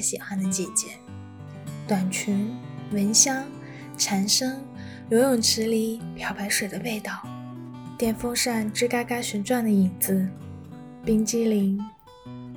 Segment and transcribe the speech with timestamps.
[0.00, 0.88] 喜欢的季节。
[1.86, 2.54] 短裙、
[2.92, 3.44] 蚊香、
[3.96, 4.60] 蝉声，
[5.10, 7.12] 游泳池里漂白水的味道，
[7.96, 10.28] 电风扇吱嘎嘎旋转的影子，
[11.04, 11.78] 冰激凌，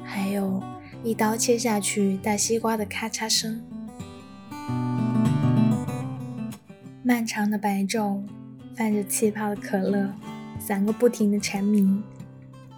[0.04, 0.62] 还有
[1.04, 3.62] 一刀切下去大西瓜的咔嚓声。
[7.03, 8.22] 漫长的白昼，
[8.76, 10.14] 泛着气泡的可乐，
[10.59, 12.03] 三个不停的蝉鸣。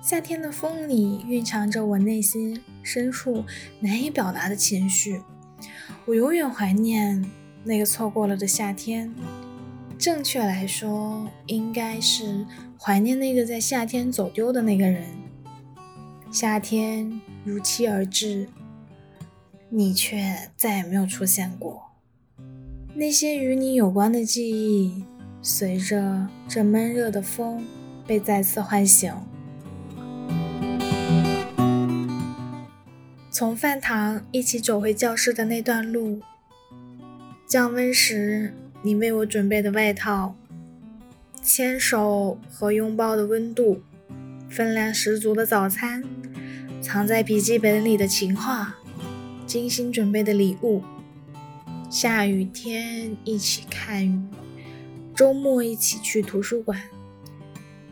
[0.01, 3.43] 夏天的风里蕴藏着我内心深处
[3.79, 5.21] 难以表达的情绪。
[6.05, 7.23] 我永远怀念
[7.63, 9.13] 那个错过了的夏天。
[9.97, 12.45] 正确来说，应该是
[12.77, 15.05] 怀念那个在夏天走丢的那个人。
[16.29, 18.49] 夏天如期而至，
[19.69, 21.83] 你却再也没有出现过。
[22.95, 25.05] 那些与你有关的记忆，
[25.41, 27.65] 随着这闷热的风
[28.05, 29.13] 被再次唤醒。
[33.33, 36.21] 从饭堂一起走回教室的那段路，
[37.47, 38.53] 降温时
[38.83, 40.35] 你为我准备的外套，
[41.41, 43.81] 牵手和拥抱的温度，
[44.51, 46.03] 分量十足的早餐，
[46.79, 48.75] 藏在笔记本里的情话，
[49.47, 50.83] 精心准备的礼物，
[51.89, 54.21] 下雨天一起看雨，
[55.15, 56.79] 周末一起去图书馆。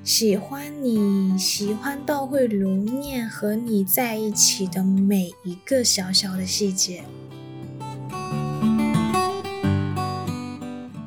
[0.03, 7.03] 喜欢你，喜欢到会留念和你在一起的每一个小小的细节。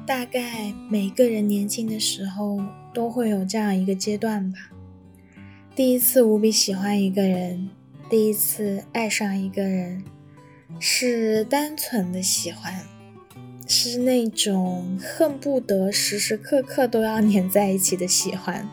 [0.06, 2.60] 大概每个人年轻的时候
[2.92, 4.58] 都会有这样一个阶段吧：
[5.74, 7.68] 第一次无比喜欢一个人，
[8.08, 10.04] 第一次爱上一个人，
[10.78, 12.86] 是单纯的喜欢，
[13.66, 18.68] 是那种恨不得时时刻刻都要黏在一起的喜欢。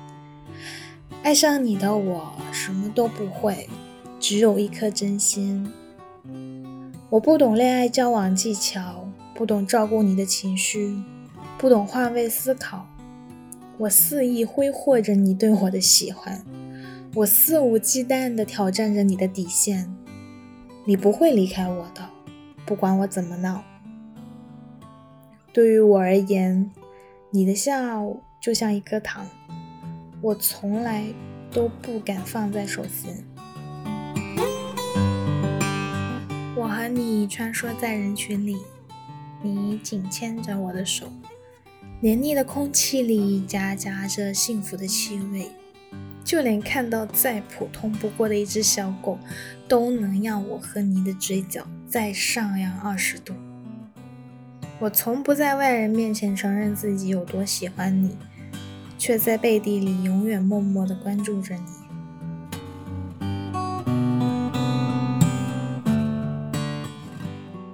[1.24, 3.70] 爱上你的我什么都不会，
[4.20, 5.72] 只有一颗真心。
[7.12, 11.00] 我不懂恋爱交往技巧，不懂照顾你的情绪，
[11.59, 12.88] 不懂换位思考。
[13.78, 16.44] 我肆意挥霍着你对我的喜欢，
[17.14, 19.94] 我肆无忌惮地挑战着你的底线。
[20.86, 22.09] 你不会离开我的，
[22.66, 23.64] 不管我怎么闹。
[25.53, 26.72] 对于我而言，
[27.30, 29.28] 你的笑就像一颗糖。
[30.24, 31.04] 我从来
[31.52, 33.26] 都不敢放在手心。
[36.56, 38.56] 我和你穿梭在人群里，
[39.42, 41.12] 你紧牵着我的手，
[42.00, 45.50] 黏腻的空气里夹杂着幸福的气味，
[46.24, 49.18] 就连看到再普通不过的一只小狗，
[49.68, 53.34] 都能让我和你的嘴角再上扬二十度。
[54.78, 58.16] 我从不在外人面前承认自己有多喜欢你。
[59.01, 61.62] 却在背地里永远默默的关注着你。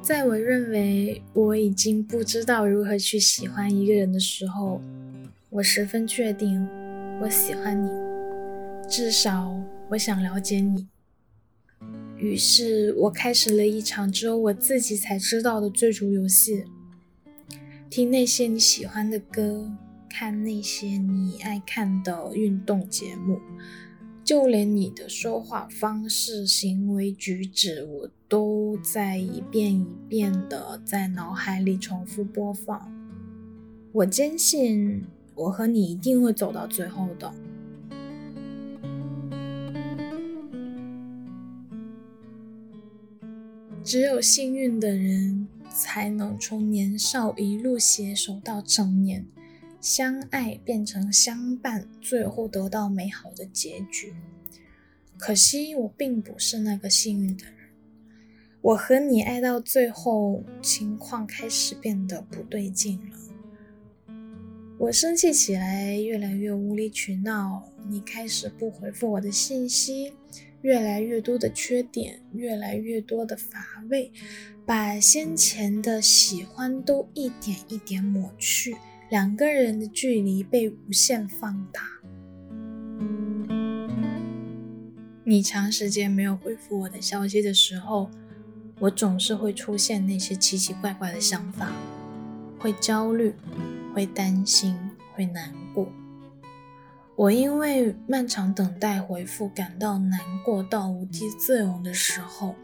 [0.02, 4.82] 在我认为我已经不知道如何去喜欢一个人的时候，
[5.50, 6.66] 我十分确定
[7.22, 7.90] 我喜欢你，
[8.90, 9.54] 至少
[9.90, 10.88] 我想了解你。
[12.16, 16.64] 于是我开始了一场只有我自己才知道的追逐游戏，
[17.90, 19.70] 听那些你喜欢的歌。
[20.10, 23.40] 看那些你爱看的运动节目，
[24.24, 32.92] 就连你的说话方式、行为举止，我都在一遍一遍的在脑海里重复播放。
[33.92, 35.04] 我坚信，
[35.36, 37.34] 我和你一定会走到最后的。
[43.84, 49.26] 只有幸运的人，才能从年少一路携手到成年。
[49.80, 54.14] 相爱变成相伴，最后得到美好的结局。
[55.18, 57.54] 可惜我并不是那个幸运的人。
[58.62, 64.16] 我和你爱到最后，情况开始变得不对劲了。
[64.80, 70.14] 我生气起来越来越无理取闹，你开始不回复我的信息，
[70.62, 74.12] 越来越多的缺点，越来越多的乏味，
[74.66, 78.76] 把先前的喜欢都一点一点抹去。
[79.10, 81.82] 两个人的距离被无限放大。
[85.24, 88.10] 你长时间没有回复我的消息的时候，
[88.80, 91.72] 我总是会出现那些奇奇怪怪的想法，
[92.60, 93.34] 会焦虑，
[93.94, 94.78] 会担心，
[95.14, 95.88] 会难过。
[97.16, 102.56] 我因为漫长等待回复感到难过到无地自容的时候，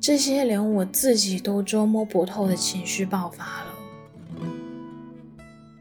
[0.00, 3.67] 这些连我自己都捉摸不透的情绪爆发了。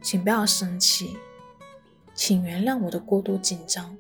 [0.08, 1.18] 请不要生气
[2.16, 3.98] 请原谅我的过度紧张。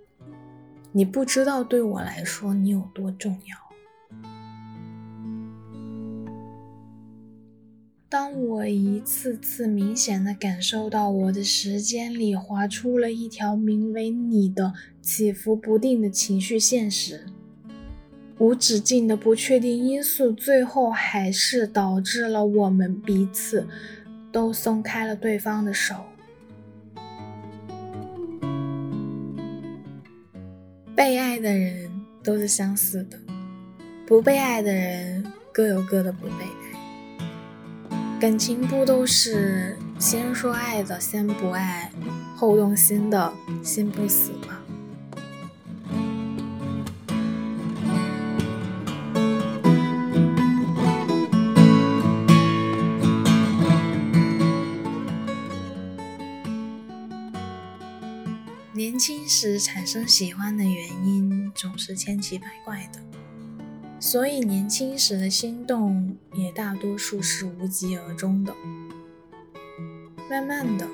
[0.93, 3.57] 你不知道对我来说你有多重要。
[8.07, 17.25] 当我一次次明显的感受到我的时间里划出了一条名为你的起伏不定的情绪线时
[18.39, 23.67] 无止境的不确定因素最后还是导致了我们彼此
[24.37, 25.95] 都松开了对方的手。
[30.95, 31.89] 被爱的人
[32.23, 33.17] 都是相似的，
[34.05, 37.97] 不被爱的人各有各的不被爱。
[38.19, 41.91] 感情不都是先说爱的先不爱，
[42.35, 44.56] 后动心的心不死吗？
[58.77, 62.99] 年轻时产生喜欢的原因总是千奇百怪的，
[63.99, 68.53] 所以年轻时的心动也大多数是无疾而终的。
[70.29, 70.87] 慢慢的，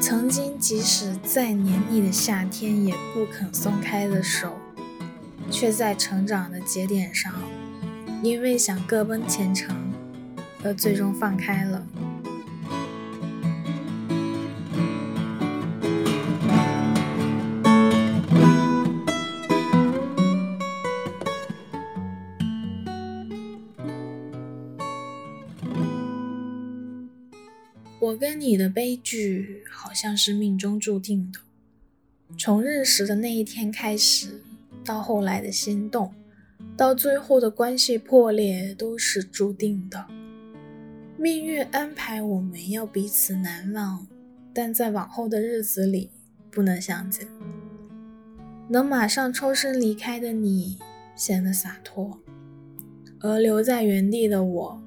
[0.00, 4.56] 曾经即使再黏腻的夏天也不肯松开的手，
[5.50, 7.34] 却在成长的节点上，
[8.22, 9.76] 因为想各奔前程，
[10.62, 11.84] 而最终放开了。
[28.20, 31.40] 跟你的悲剧好像是命中注定的，
[32.36, 34.42] 从认识的那一天开始，
[34.84, 36.12] 到后来的心动，
[36.76, 40.06] 到最后的关系破裂，都是注定的。
[41.16, 44.06] 命运安排我们要彼此难忘，
[44.52, 46.10] 但在往后的日子里
[46.50, 47.26] 不能相见。
[48.68, 50.78] 能马上抽身离开的你
[51.16, 52.20] 显得洒脱，
[53.20, 54.82] 而留在原地的我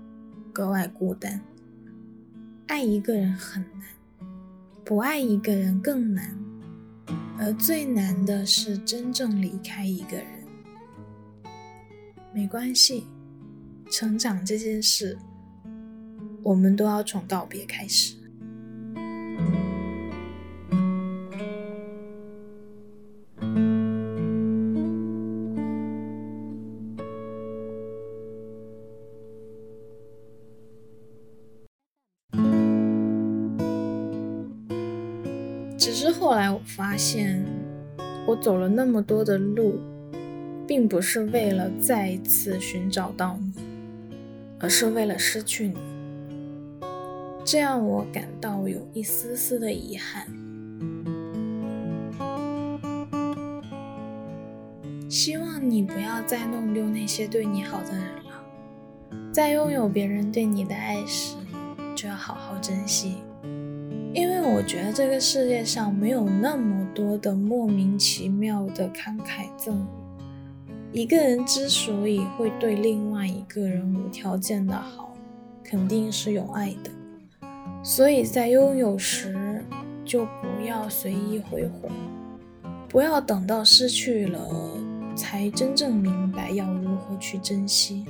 [0.53, 1.41] 格外孤单。
[2.67, 3.83] 爱一个人很难，
[4.85, 6.35] 不爱一个人更难，
[7.37, 10.25] 而最难的是真正离开一个人。
[12.33, 13.05] 没关系，
[13.91, 15.17] 成长这件事，
[16.41, 18.15] 我们都要从告别开始。
[35.83, 37.43] 只是后来我发现，
[38.25, 39.81] 我走了那么多的路，
[40.65, 43.51] 并不是为了再一次寻找到你，
[44.61, 45.75] 而是为了失去你。
[47.43, 50.25] 这让我感到有一丝丝的遗憾。
[55.09, 58.41] 希望你不要再弄丢那些对你好的人了，
[59.33, 61.35] 在拥有别人对你的爱时，
[61.93, 63.17] 就要好好珍惜。
[64.13, 70.99] 因为我觉得这个世界上没有那么多的莫名其妙的慷慨赠予。
[71.01, 75.11] 一个人之所以会对另外一个人无条件的好，
[75.63, 76.91] 肯定是有爱的。
[77.83, 79.65] 所以在拥有时，
[80.05, 81.89] 就不要随意挥霍，
[82.87, 84.47] 不要等到失去了
[85.15, 88.05] 才真正明白要如何去珍惜。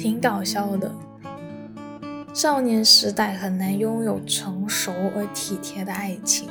[0.00, 0.90] 挺搞笑的。
[2.32, 6.48] 少年时代很难拥有成熟而体贴的爱情，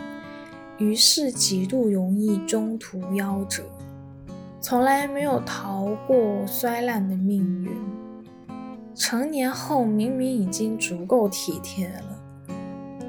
[0.77, 3.63] 于是极度容易中途夭折，
[4.61, 7.71] 从来没有逃过衰烂的命运。
[8.93, 12.55] 成年后明明已经足够体贴了，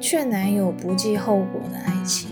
[0.01, 2.31] 却难有不计后果的爱情，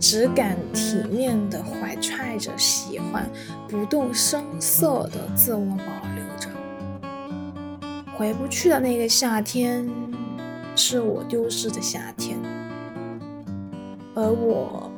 [0.00, 3.30] 只敢体面的怀揣着喜欢，
[3.68, 6.11] 不动声色的自我保留。
[8.22, 9.84] 回不去的那个夏天，
[10.76, 12.38] 是我丢失的夏天，
[14.14, 14.88] 而我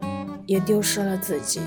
[0.45, 1.63] 也丢失了自己。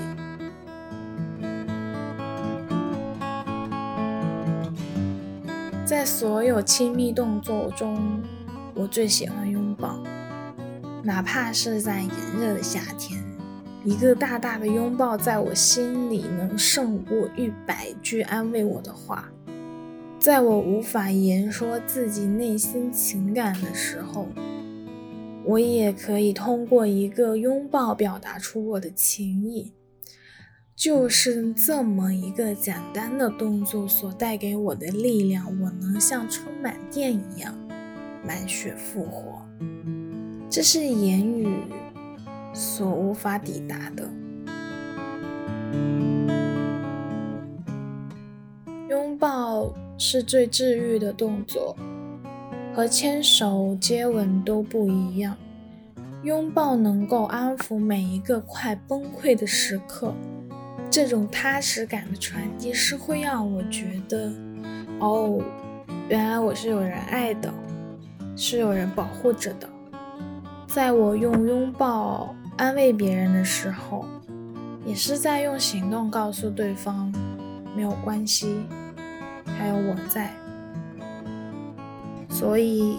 [5.84, 8.22] 在所有亲密动作中，
[8.72, 9.98] 我最喜欢拥抱，
[11.02, 13.20] 哪怕是在炎热的夏天，
[13.82, 19.28] 一个大大的拥抱，在我心里能胜过一百句安慰我的话。
[20.18, 24.26] 在我无法言说自己内心情感的时候，
[25.44, 29.72] 我也可以通过一个拥抱表达出我的情意。
[30.74, 37.54] 就是这么一个简单的动作所带给我的力量，我能像充满电一样
[38.26, 39.40] 满血复活。
[40.50, 41.48] 这是言语
[42.52, 44.08] 所无法抵达的。
[48.88, 51.76] 拥抱是最治愈的动作，
[52.72, 55.36] 和牵手、接吻都不一样。
[56.22, 60.14] 拥抱能够安抚每一个快崩溃的时刻，
[60.90, 64.32] 这种踏实感的传递是会让我觉得，
[64.98, 65.40] 哦，
[66.08, 67.52] 原来我是有人爱的，
[68.36, 69.68] 是有人保护着的。
[70.66, 74.04] 在我用拥抱安慰别人的时候，
[74.84, 77.12] 也是在用行动告诉对方
[77.76, 78.64] 没有关系，
[79.56, 80.30] 还有我在。
[82.28, 82.98] 所以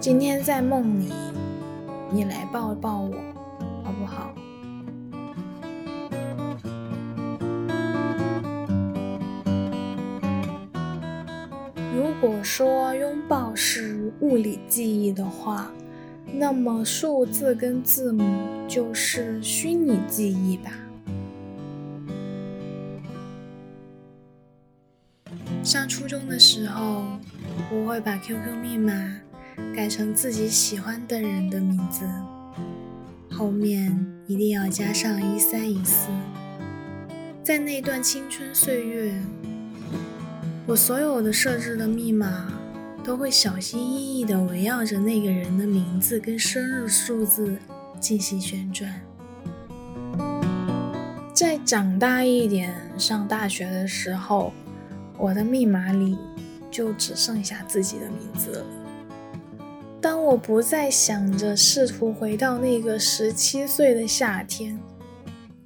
[0.00, 1.12] 今天在梦里。
[2.08, 3.16] 你来抱抱我，
[3.82, 4.32] 好不好？
[11.92, 15.68] 如果说拥抱是物理记忆的话，
[16.32, 18.24] 那么数字跟字母
[18.68, 20.70] 就是虚拟记忆吧。
[25.66, 27.02] 上初中的时候，
[27.72, 28.92] 我会把 QQ 密码。
[29.74, 32.04] 改成自己喜欢的人的名字，
[33.30, 36.08] 后面一定要加上一三一四。
[37.42, 39.20] 在那段青春岁月，
[40.66, 42.52] 我所有的设置的密码
[43.02, 47.56] 都会小心翼翼地围绕着那个人的名字跟生日数字
[47.98, 48.94] 进行旋转。
[51.34, 54.52] 在长大一点，上大学的时候，
[55.18, 56.18] 我的密码里
[56.70, 58.66] 就只剩下自己的名字了。
[60.00, 64.78] 当我不再想着试图回到那个十七岁的夏天，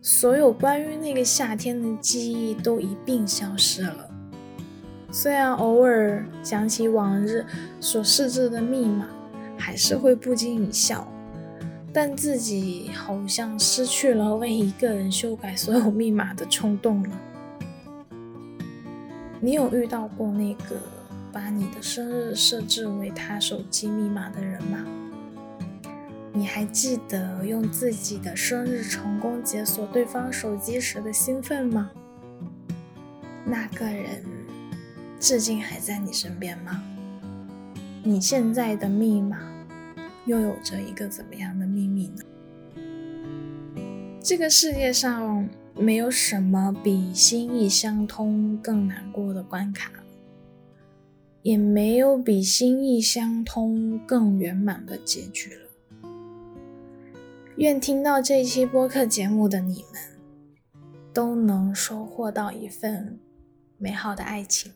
[0.00, 4.08] 所有关于那个夏天的记忆都一并消失了。
[5.10, 7.44] 虽然偶尔想起往日
[7.80, 9.08] 所设置的密码，
[9.58, 11.06] 还是会不禁一笑，
[11.92, 17.10] 但自己好像失去了为一个人修改所有密码的冲动了。
[19.40, 20.80] 你有遇到过那个？
[21.32, 24.84] 把你的生日设置为他手机密码的人吗？
[26.32, 31.88] 你还记得用自己的生日成功解锁对方手机时的兴奋吗？
[33.44, 34.24] 那个人
[35.20, 36.82] 至今还在你身边吗？
[38.02, 39.38] 你现在的密码
[40.26, 42.24] 又有着一个怎么样的秘密呢？
[44.20, 49.92] 这个世界上没有什么比心意相通更难过的关卡。
[51.42, 55.70] 也没有比心意相通更圆满的结局了。
[57.56, 60.02] 愿听到这期播客节目的你们，
[61.14, 63.18] 都能收获到一份
[63.78, 64.70] 美好的爱情。